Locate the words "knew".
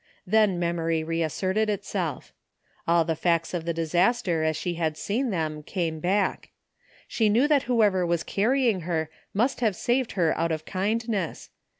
7.29-7.47